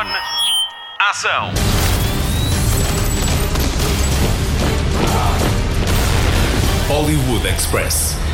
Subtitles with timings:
[0.00, 0.06] On.
[0.98, 1.52] Ação.
[6.88, 8.29] Hollywood Express.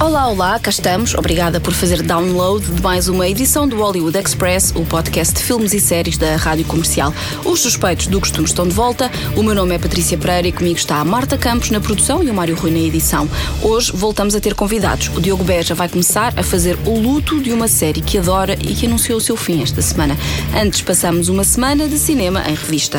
[0.00, 1.14] Olá, olá, cá estamos.
[1.14, 5.72] Obrigada por fazer download de mais uma edição do Hollywood Express, o podcast de filmes
[5.72, 7.14] e séries da Rádio Comercial.
[7.44, 9.10] Os suspeitos do costume estão de volta.
[9.36, 12.30] O meu nome é Patrícia Pereira e comigo está a Marta Campos na produção e
[12.30, 13.28] o Mário Rui na edição.
[13.62, 15.08] Hoje voltamos a ter convidados.
[15.16, 18.74] O Diogo Beja vai começar a fazer o luto de uma série que adora e
[18.74, 20.16] que anunciou o seu fim esta semana.
[20.60, 22.98] Antes passamos uma semana de cinema em revista.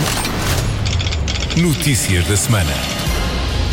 [1.57, 2.93] Notícias da semana.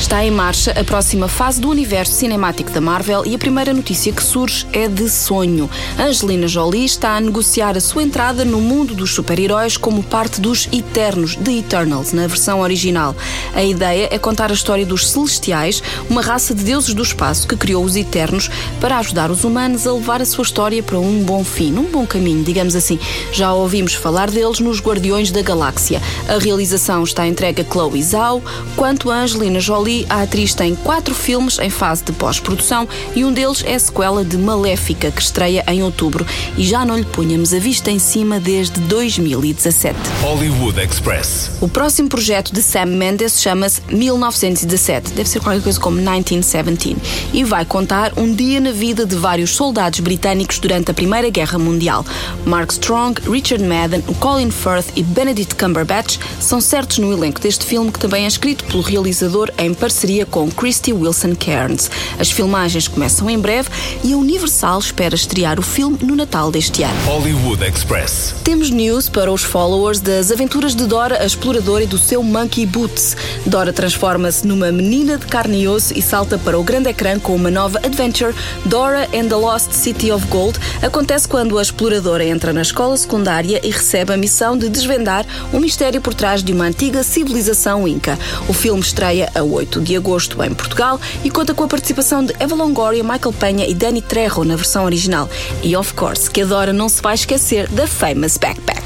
[0.01, 4.11] Está em marcha a próxima fase do universo cinemático da Marvel e a primeira notícia
[4.11, 5.69] que surge é de sonho.
[5.99, 10.67] Angelina Jolie está a negociar a sua entrada no mundo dos super-heróis como parte dos
[10.73, 13.15] Eternos, The Eternals, na versão original.
[13.55, 17.55] A ideia é contar a história dos Celestiais, uma raça de deuses do espaço que
[17.55, 18.49] criou os Eternos
[18.81, 22.07] para ajudar os humanos a levar a sua história para um bom fim, um bom
[22.07, 22.99] caminho, digamos assim.
[23.33, 26.01] Já ouvimos falar deles nos Guardiões da Galáxia.
[26.27, 28.43] A realização está entregue a Chloe Zhao,
[28.75, 33.33] quanto a Angelina Jolie a atriz tem quatro filmes em fase de pós-produção e um
[33.33, 36.27] deles é a sequela de Maléfica, que estreia em outubro.
[36.57, 39.99] E já não lhe punhamos a vista em cima desde 2017.
[40.23, 41.51] Hollywood Express.
[41.61, 46.97] O próximo projeto de Sam Mendes chama-se 1917, deve ser qualquer coisa como 1917,
[47.33, 51.59] e vai contar um dia na vida de vários soldados britânicos durante a Primeira Guerra
[51.59, 52.05] Mundial.
[52.45, 57.91] Mark Strong, Richard Madden, Colin Firth e Benedict Cumberbatch são certos no elenco deste filme,
[57.91, 61.91] que também é escrito pelo realizador em parceria com Christy Wilson Cairns.
[62.19, 63.71] As filmagens começam em breve
[64.05, 67.01] e a Universal espera estrear o filme no Natal deste ano.
[67.07, 68.35] Hollywood Express.
[68.45, 72.67] Temos news para os followers das aventuras de Dora, a exploradora e do seu Monkey
[72.67, 73.17] Boots.
[73.47, 77.35] Dora transforma-se numa menina de carne e osso e salta para o grande ecrã com
[77.35, 78.35] uma nova adventure,
[78.67, 80.59] Dora and the Lost City of Gold.
[80.83, 85.59] Acontece quando a exploradora entra na escola secundária e recebe a missão de desvendar o
[85.59, 88.19] mistério por trás de uma antiga civilização inca.
[88.47, 92.35] O filme estreia a 8 de agosto em Portugal e conta com a participação de
[92.41, 95.29] Eva Longoria, Michael Penha e Danny Trejo na versão original.
[95.63, 98.83] E, of course, que a Dora não se vai esquecer da famous backpack.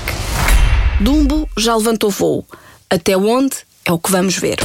[1.00, 2.44] Dumbo já levantou voo.
[2.90, 4.58] Até onde é o que vamos ver.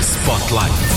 [0.00, 0.95] Spotlight.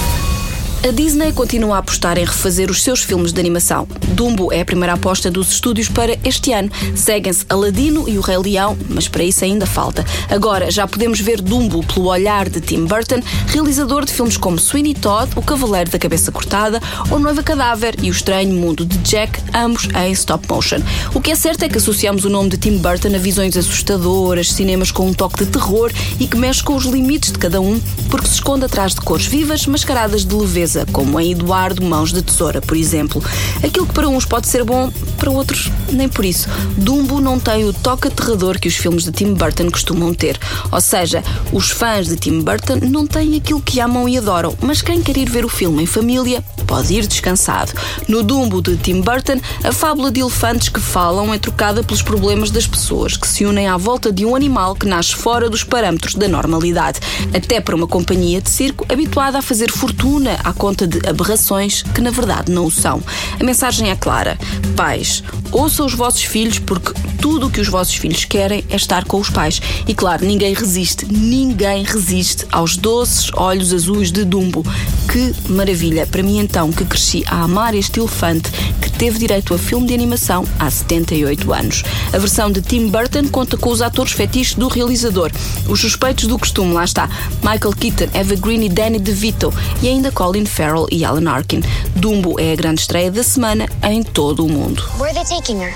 [0.82, 3.86] A Disney continua a apostar em refazer os seus filmes de animação.
[4.14, 6.72] Dumbo é a primeira aposta dos estúdios para este ano.
[6.96, 10.06] Seguem-se Aladino e o Rei Leão, mas para isso ainda falta.
[10.30, 14.94] Agora já podemos ver Dumbo pelo olhar de Tim Burton, realizador de filmes como Sweeney
[14.94, 16.82] Todd, O Cavaleiro da Cabeça Cortada,
[17.12, 20.80] O Noiva Cadáver e O Estranho Mundo de Jack, ambos em stop motion.
[21.14, 24.54] O que é certo é que associamos o nome de Tim Burton a visões assustadoras,
[24.54, 25.92] cinemas com um toque de terror
[26.22, 29.26] e que mexe com os limites de cada um, porque se esconde atrás de cores
[29.26, 33.24] vivas mascaradas de leveza como em Eduardo Mãos de Tesoura, por exemplo.
[33.64, 36.48] Aquilo que para uns pode ser bom, para outros nem por isso.
[36.78, 40.40] Dumbo não tem o toque aterrador que os filmes de Tim Burton costumam ter.
[40.72, 44.82] Ou seja, os fãs de Tim Burton não têm aquilo que amam e adoram, mas
[44.82, 47.74] quem quer ir ver o filme em família pode ir descansado.
[48.08, 52.52] No Dumbo de Tim Burton, a fábula de elefantes que falam é trocada pelos problemas
[52.52, 56.16] das pessoas que se unem à volta de um animal que nasce fora dos parâmetros
[56.16, 57.00] da normalidade.
[57.34, 62.02] Até para uma companhia de circo habituada a fazer fortuna à conta de aberrações que
[62.02, 63.02] na verdade não o são.
[63.40, 64.38] A mensagem é clara:
[64.76, 69.06] pais, ouçam os vossos filhos porque tudo o que os vossos filhos querem é estar
[69.06, 69.62] com os pais.
[69.88, 74.64] E claro, ninguém resiste, ninguém resiste aos doces olhos azuis de Dumbo.
[75.12, 76.06] Que maravilha!
[76.06, 78.52] Para mim, então, que cresci a amar este elefante
[79.00, 81.84] teve direito a filme de animação há 78 anos.
[82.12, 85.32] A versão de Tim Burton conta com os atores fetiches do realizador,
[85.70, 87.10] os suspeitos do costume, lá está,
[87.42, 91.62] Michael Keaton, Eva Green e Danny DeVito, e ainda Colin Farrell e Alan Arkin.
[91.96, 94.84] Dumbo é a grande estreia da semana em todo o mundo.
[95.00, 95.74] Where are they taking her?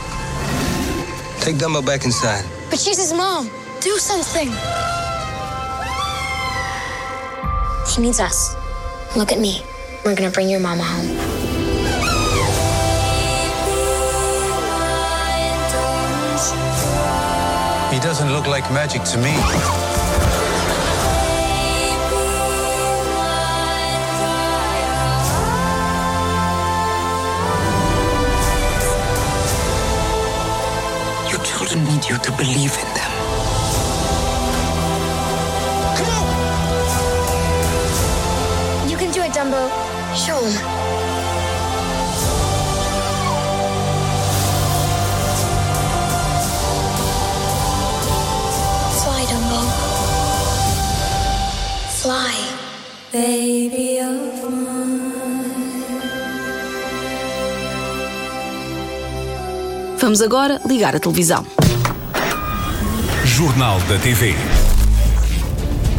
[1.40, 2.44] Take Dumbo back inside.
[2.70, 3.50] But she's his mom.
[3.82, 4.52] Do something.
[7.88, 8.56] He needs us.
[9.16, 9.62] Look at me.
[10.04, 11.33] We're gonna bring your mama home.
[17.94, 19.34] He doesn't look like magic to me.
[31.30, 33.12] Your children need you to believe in them.
[35.96, 36.26] Come on!
[38.90, 39.70] You can do it, Dumbo.
[40.16, 41.03] Show him.
[60.04, 61.46] Vamos agora ligar a televisão.
[63.24, 64.36] Jornal da TV.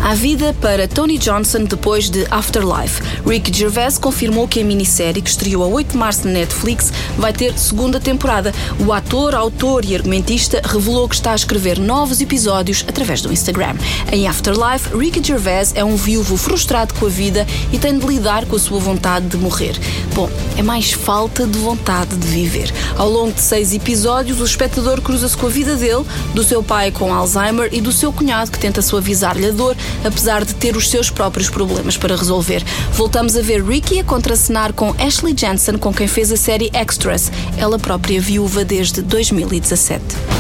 [0.05, 3.01] Há vida para Tony Johnson depois de Afterlife.
[3.27, 7.33] Rick Gervais confirmou que a minissérie, que estreou a 8 de março na Netflix, vai
[7.33, 8.53] ter segunda temporada.
[8.87, 13.77] O ator, autor e argumentista revelou que está a escrever novos episódios através do Instagram.
[14.13, 18.45] Em Afterlife, Rick Gervais é um viúvo frustrado com a vida e tem de lidar
[18.45, 19.75] com a sua vontade de morrer.
[20.15, 20.29] Bom,
[20.59, 22.71] é mais falta de vontade de viver.
[22.99, 26.05] Ao longo de seis episódios, o espectador cruza-se com a vida dele,
[26.35, 29.75] do seu pai com Alzheimer e do seu cunhado que tenta suavizar-lhe a dor
[30.05, 32.65] apesar de ter os seus próprios problemas para resolver.
[32.93, 37.31] Voltamos a ver Ricky a contracenar com Ashley Jensen, com quem fez a série Extras,
[37.57, 40.34] ela própria viúva desde 2017.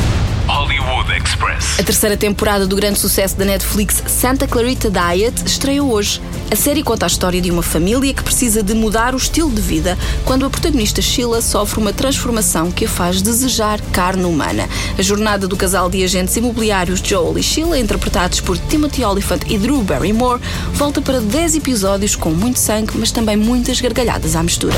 [0.46, 1.80] Hollywood Express.
[1.80, 6.20] A terceira temporada do grande sucesso da Netflix Santa Clarita Diet estreou hoje.
[6.50, 9.62] A série conta a história de uma família que precisa de mudar o estilo de
[9.62, 14.68] vida quando a protagonista Sheila sofre uma transformação que a faz desejar carne humana.
[14.98, 19.56] A jornada do casal de agentes imobiliários Joel e Sheila, interpretados por Timothy Olyphant e
[19.56, 20.42] Drew Barrymore,
[20.74, 24.76] volta para 10 episódios com muito sangue, mas também muitas gargalhadas à mistura.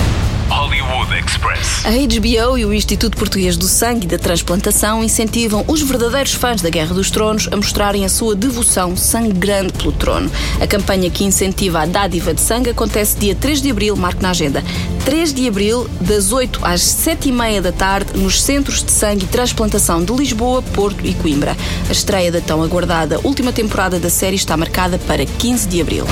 [0.48, 1.84] Hollywood Express.
[1.84, 6.62] A HBO e o Instituto Português do Sangue e da Transplantação incentivam os verdadeiros fãs
[6.62, 10.30] da Guerra dos Tronos a mostrarem a sua devoção sangrante pelo trono.
[10.60, 14.30] A campanha que incentiva a dádiva de sangue acontece dia 3 de abril, marque na
[14.30, 14.62] agenda.
[15.04, 19.24] 3 de abril, das 8 às 7 e meia da tarde, nos Centros de Sangue
[19.24, 21.56] e Transplantação de Lisboa, Porto e Coimbra.
[21.88, 26.06] A estreia da tão aguardada última temporada da série está marcada para 15 de abril.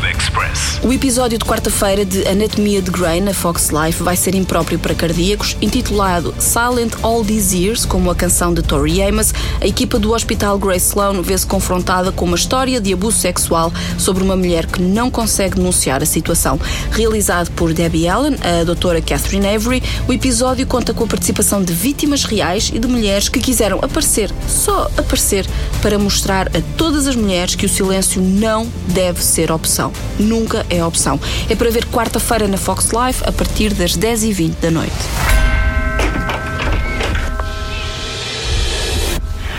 [0.00, 0.80] Express.
[0.82, 4.94] O episódio de quarta-feira de Anatomia de Grey na Fox Life vai ser impróprio para
[4.94, 9.32] cardíacos, intitulado Silent All These Years, como a canção de Tori Amos.
[9.60, 14.24] A equipa do Hospital Grace Sloan vê-se confrontada com uma história de abuso sexual sobre
[14.24, 16.58] uma mulher que não consegue denunciar a situação.
[16.90, 21.72] Realizado por Debbie Allen, a doutora Catherine Avery, o episódio conta com a participação de
[21.72, 25.46] vítimas reais e de mulheres que quiseram aparecer, só aparecer,
[25.80, 29.91] para mostrar a todas as mulheres que o silêncio não deve ser opção.
[30.18, 31.18] Nunca é opção.
[31.48, 34.92] É para ver quarta-feira na Fox Life a partir das 10h20 da noite.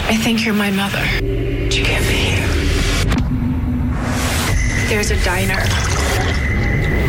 [0.09, 1.03] I think you're my mother.
[1.21, 2.47] But you can't be here.
[4.87, 5.57] There's a diner.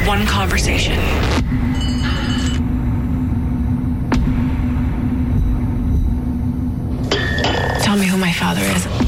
[0.06, 0.98] One conversation.
[7.82, 9.03] Tell me who my father is.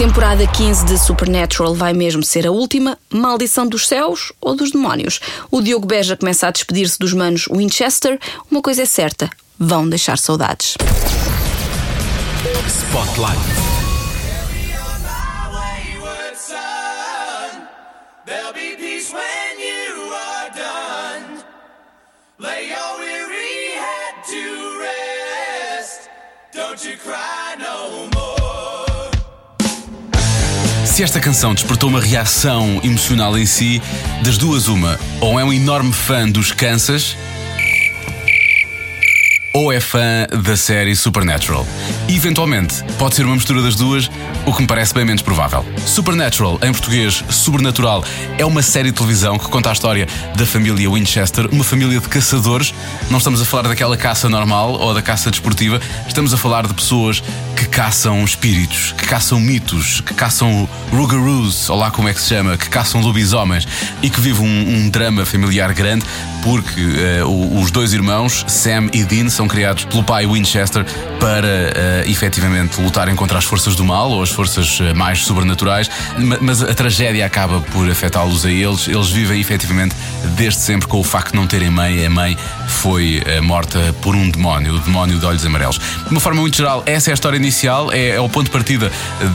[0.00, 2.96] A temporada 15 de Supernatural vai mesmo ser a última.
[3.10, 5.20] Maldição dos céus ou dos demónios?
[5.50, 8.18] O Diogo Beja começa a despedir-se dos manos Winchester.
[8.50, 10.78] Uma coisa é certa: vão deixar saudades.
[12.66, 13.38] Spotlight.
[22.38, 26.08] Lay your weary head to rest.
[26.54, 27.39] Don't you cry
[31.00, 33.80] Se esta canção despertou uma reação emocional em si,
[34.22, 37.16] das duas, uma, ou é um enorme fã dos Kansas,
[39.50, 41.66] ou é fã da série Supernatural.
[42.06, 44.10] Eventualmente, pode ser uma mistura das duas,
[44.44, 45.64] o que me parece bem menos provável.
[45.86, 48.04] Supernatural, em português, Sobrenatural,
[48.36, 52.08] é uma série de televisão que conta a história da família Winchester, uma família de
[52.08, 52.74] caçadores.
[53.10, 56.74] Não estamos a falar daquela caça normal ou da caça desportiva, estamos a falar de
[56.74, 57.22] pessoas
[57.60, 62.28] que caçam espíritos, que caçam mitos, que caçam rugaroos, ou lá como é que se
[62.30, 63.68] chama, que caçam lobisomens
[64.02, 66.02] e que vivem um, um drama familiar grande
[66.42, 66.80] porque
[67.26, 70.86] o- os dois irmãos, Sam e Dean, são criados pelo pai Winchester
[71.20, 75.90] para eh, efetivamente lutarem contra as forças do mal ou as forças eh, mais sobrenaturais,
[76.16, 78.88] Ma- mas a tragédia acaba por afetá-los a eles.
[78.88, 79.94] Eles vivem efetivamente
[80.34, 82.06] desde sempre com o facto de não terem mãe.
[82.06, 82.38] A mãe
[82.68, 85.78] foi eh, morta por um demónio, o demónio de olhos amarelos.
[85.78, 87.49] De uma forma muito geral, essa é a história inicial,
[87.92, 88.90] é, é o ponto de partida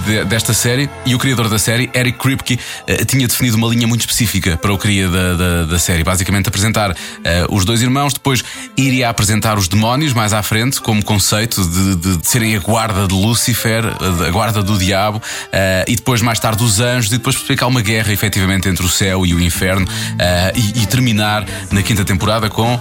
[0.05, 3.87] de- desta série e o criador da série, Eric Kripke, eh, tinha definido uma linha
[3.87, 6.03] muito específica para o cria da, da, da série.
[6.03, 8.43] Basicamente apresentar eh, os dois irmãos, depois
[8.77, 13.07] iria apresentar os demónios mais à frente, como conceito de, de- de serem a guarda
[13.07, 17.17] de Lúcifer, eh, a guarda do diabo, eh, e depois mais tarde os anjos, e
[17.17, 19.87] depois explicar uma guerra efetivamente entre o céu e o inferno,
[20.19, 22.79] eh, e, e terminar na quinta temporada com.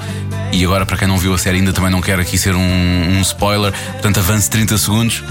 [0.55, 2.61] E agora, para quem não viu a série ainda, também não quero aqui ser um,
[2.61, 5.25] um spoiler, portanto avance 30 segundos.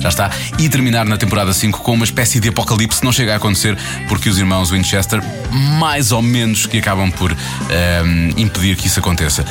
[0.00, 0.30] Já está.
[0.58, 3.02] E terminar na temporada 5 com uma espécie de apocalipse.
[3.02, 3.76] Não chega a acontecer
[4.06, 5.22] porque os irmãos Winchester,
[5.78, 9.46] mais ou menos, que acabam por ehm, impedir que isso aconteça.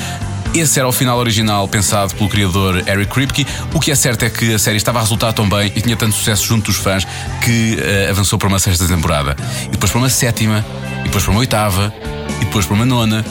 [0.54, 3.48] Esse era o final original pensado pelo criador Eric Kripke.
[3.74, 5.96] O que é certo é que a série estava a resultar tão bem e tinha
[5.96, 7.06] tanto sucesso junto dos fãs
[7.44, 9.36] que eh, avançou para uma sexta temporada.
[9.66, 10.64] E depois para uma sétima,
[11.02, 11.94] e depois para uma oitava,
[12.42, 13.26] e depois para uma nona.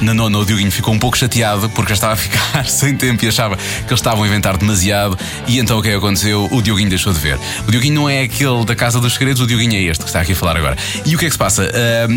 [0.00, 3.22] Na nona, o Dioguinho ficou um pouco chateado porque já estava a ficar sem tempo
[3.24, 5.18] e achava que eles estavam a inventar demasiado.
[5.46, 6.48] E então o que é que aconteceu?
[6.50, 7.38] O Dioguinho deixou de ver.
[7.66, 10.20] O Dioguinho não é aquele da Casa dos Segredos, o Dioguinho é este que está
[10.20, 10.76] aqui a falar agora.
[11.04, 11.70] E o que é que se passa?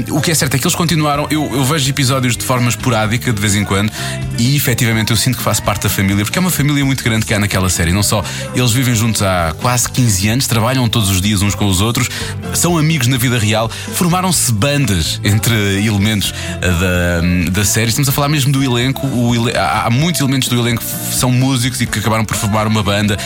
[0.09, 1.27] O que é certo é que eles continuaram.
[1.29, 3.91] Eu, eu vejo episódios de forma esporádica, de vez em quando,
[4.37, 7.25] e efetivamente eu sinto que faço parte da família, porque é uma família muito grande
[7.25, 7.91] que há naquela série.
[7.91, 8.23] Não só
[8.55, 12.09] eles vivem juntos há quase 15 anos, trabalham todos os dias uns com os outros,
[12.53, 15.53] são amigos na vida real, formaram-se bandas entre
[15.85, 17.89] elementos da, da série.
[17.89, 19.01] Estamos a falar mesmo do elenco.
[19.33, 19.57] Ele...
[19.57, 22.83] Há, há, muitos elementos do elenco que são músicos e que acabaram por formar uma
[22.83, 23.17] banda.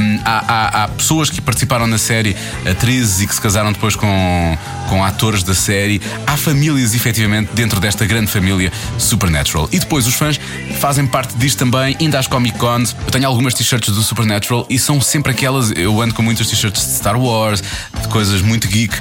[0.00, 2.36] Um, há, há, há, pessoas que participaram na série,
[2.70, 6.00] atrizes e que se casaram depois com, com atores da série.
[6.28, 9.68] Há famílias, efetivamente, dentro desta grande família Supernatural.
[9.72, 10.38] E depois os fãs
[10.78, 12.94] fazem parte disto também, ainda às Comic Cons.
[13.04, 15.72] Eu tenho algumas t-shirts do Supernatural e são sempre aquelas.
[15.72, 17.60] Eu ando com muitas t-shirts de Star Wars,
[18.00, 18.96] de coisas muito geek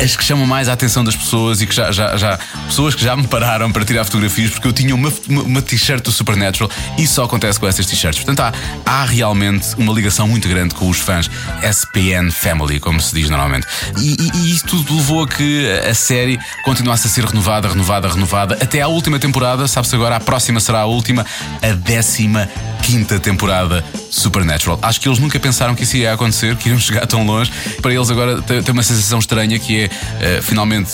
[0.00, 3.02] as que chamam mais a atenção das pessoas e que já, já, já pessoas que
[3.02, 6.70] já me pararam para tirar fotografias porque eu tinha uma, uma, uma t-shirt do Supernatural
[6.98, 8.22] e só acontece com essas t-shirts.
[8.22, 8.52] Portanto, há,
[8.84, 11.30] há realmente uma ligação muito grande com os fãs
[11.62, 13.66] SPN Family, como se diz normalmente.
[13.98, 18.08] E, e, e isso tudo levou a que a série continuasse a ser renovada, renovada,
[18.08, 19.66] renovada até à última temporada.
[19.66, 21.24] Sabe-se agora, a próxima será a última,
[21.62, 22.48] a décima
[22.86, 24.78] quinta temporada Supernatural.
[24.80, 27.50] Acho que eles nunca pensaram que isso ia acontecer, que iriam chegar tão longe.
[27.82, 29.90] Para eles agora tem uma sensação estranha que
[30.20, 30.92] é uh, finalmente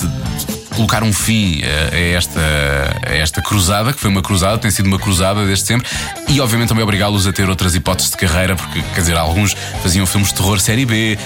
[0.72, 2.40] colocar um fim a esta,
[3.06, 5.88] a esta cruzada, que foi uma cruzada, tem sido uma cruzada desde sempre,
[6.28, 10.06] e obviamente também obrigá-los a ter outras hipóteses de carreira, porque, quer dizer, alguns faziam
[10.06, 11.18] filmes de terror série B,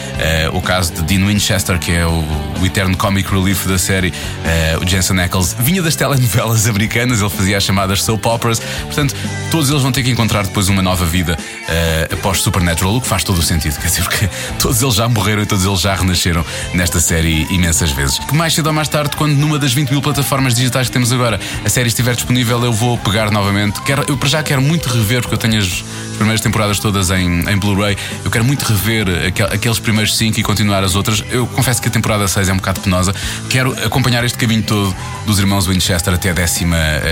[0.50, 2.24] uh, o caso de Dean Winchester, que é o,
[2.60, 7.30] o eterno comic relief da série, uh, o Jensen Ackles, vinha das telenovelas americanas, ele
[7.30, 9.14] fazia as chamadas soap operas, portanto,
[9.50, 11.36] todos eles vão ter que encontrar depois uma nova vida
[11.68, 15.08] uh, após Supernatural, o que faz todo o sentido, quer dizer, porque todos eles já
[15.08, 16.44] morreram e todos eles já renasceram
[16.74, 18.18] nesta série imensas vezes.
[18.18, 21.12] Que mais cedo ou mais tarde, quando numa das 20 mil plataformas digitais que temos
[21.12, 23.80] agora a série estiver disponível, eu vou pegar novamente.
[23.82, 25.84] Quero, eu para já quero muito rever, porque eu tenho as
[26.16, 27.96] primeiras temporadas todas em, em Blu-ray.
[28.24, 31.22] Eu quero muito rever aquel, aqueles primeiros 5 e continuar as outras.
[31.30, 33.14] Eu confesso que a temporada 6 é um bocado penosa.
[33.48, 34.94] Quero acompanhar este caminho todo
[35.26, 36.34] dos irmãos Winchester até a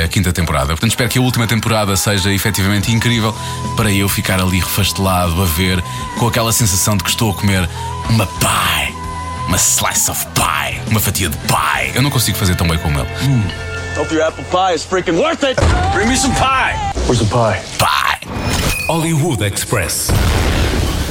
[0.08, 0.68] 15 temporada.
[0.68, 3.34] Portanto, espero que a última temporada seja efetivamente incrível
[3.76, 5.82] para eu ficar ali refastelado a ver
[6.18, 7.68] com aquela sensação de que estou a comer
[8.08, 9.04] uma pie
[9.46, 11.92] uma slice of pie, uma fatia de pie.
[11.94, 13.08] Eu não consigo fazer tão bem como ele.
[13.22, 13.74] Mm.
[13.96, 15.56] Hope your apple pie is freaking worth it.
[15.92, 16.74] Bring me some pie.
[17.06, 17.62] Where's the pie?
[17.78, 18.53] Pie.
[18.86, 20.08] Hollywood Express.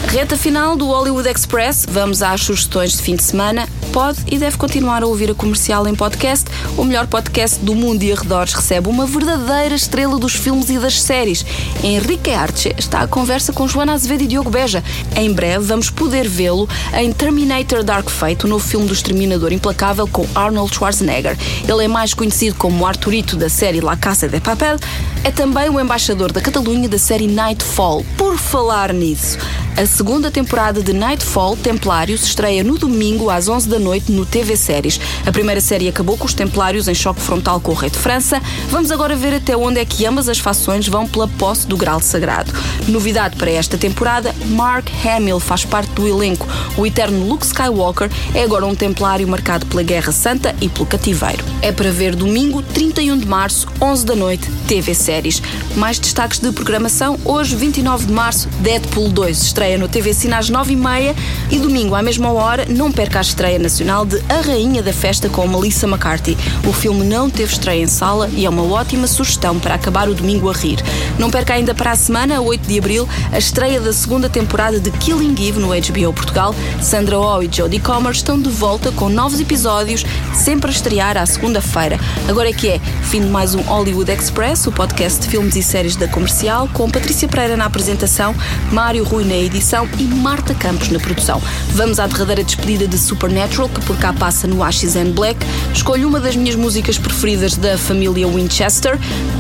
[0.07, 3.67] Reta final do Hollywood Express, vamos às sugestões de fim de semana.
[3.93, 6.49] Pode e deve continuar a ouvir a comercial em podcast.
[6.75, 10.99] O melhor podcast do mundo e arredores recebe uma verdadeira estrela dos filmes e das
[10.99, 11.45] séries.
[11.83, 14.83] Henrique Arce está à conversa com Joana Azevedo e Diogo Beja.
[15.15, 20.07] Em breve vamos poder vê-lo em Terminator Dark Fate, o novo filme do Exterminador Implacável
[20.07, 21.37] com Arnold Schwarzenegger.
[21.67, 24.77] Ele é mais conhecido como Arturito da série La Casa de Papel.
[25.23, 28.03] É também o embaixador da Catalunha da série Nightfall.
[28.17, 29.37] Por falar nisso,
[29.75, 34.55] a segunda temporada de Nightfall Templários estreia no domingo às 11 da noite no TV
[34.55, 34.99] Séries.
[35.25, 38.39] A primeira série acabou com os Templários em choque frontal com o rei de França.
[38.69, 41.99] Vamos agora ver até onde é que ambas as fações vão pela posse do Graal
[42.01, 42.53] Sagrado.
[42.87, 46.47] Novidade para esta temporada: Mark Hamill faz parte do elenco.
[46.77, 51.43] O eterno Luke Skywalker é agora um templário marcado pela Guerra Santa e pelo cativeiro.
[51.61, 55.41] É para ver domingo, 31 de março, 11 da noite, TV Séries.
[55.75, 60.51] Mais destaques de programação: hoje, 29 de março, Deadpool 2 estreia no TV Cine às
[60.51, 61.15] 9h30
[61.49, 65.29] e domingo, à mesma hora, não perca a estreia nacional de A Rainha da Festa
[65.29, 66.37] com Melissa McCarthy.
[66.67, 70.13] O filme não teve estreia em sala e é uma ótima sugestão para acabar o
[70.13, 70.79] domingo a rir.
[71.17, 74.91] Não perca ainda para a semana, 8 de abril, a estreia da segunda temporada de
[74.91, 76.53] Killing Eve no HBO Portugal.
[76.81, 81.25] Sandra Oh e Jodie Comer estão de volta com novos episódios, sempre a estrear à
[81.25, 81.97] segunda-feira.
[82.27, 85.63] Agora é que é fim de mais um Hollywood Express, o podcast de filmes e
[85.63, 88.35] séries da comercial, com Patrícia Pereira na apresentação,
[88.69, 89.52] Mário Rui na edição
[89.99, 91.41] e Marta Campos na produção.
[91.69, 95.45] Vamos à derradeira despedida de Supernatural, que por cá passa no Ashes and Black.
[95.71, 98.97] Escolho uma das minhas músicas preferidas da família Winchester,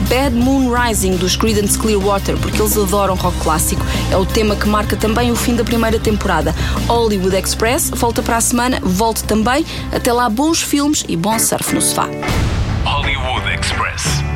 [0.07, 3.83] Bad Moon Rising, dos Creedence Clearwater, porque eles adoram rock clássico.
[4.11, 6.53] É o tema que marca também o fim da primeira temporada.
[6.87, 9.65] Hollywood Express volta para a semana, volte também.
[9.91, 12.07] Até lá, bons filmes e bom surf no sofá.
[12.85, 14.32] Hollywood Express.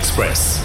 [0.00, 0.59] Express.